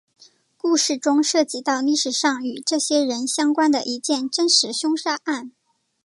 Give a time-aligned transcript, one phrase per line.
[0.57, 5.51] 故事中涉及到历史上与这些人相关的一件真实凶杀案。